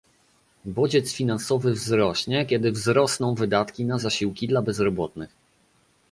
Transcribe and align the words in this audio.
bodziec 0.65 1.13
finansowy 1.13 1.73
wzrośnie, 1.73 2.45
kiedy 2.45 2.71
wzrosną 2.71 3.35
wydatki 3.35 3.85
na 3.85 3.99
zasiłki 3.99 4.47
dla 4.47 4.61
bezrobotnych 4.61 5.29